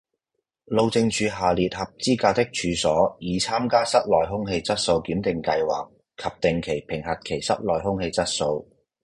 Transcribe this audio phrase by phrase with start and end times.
[0.65, 8.67] 路政署下列合資格的處所已參加室內空氣質素檢定計劃及定期評核其室內空氣質素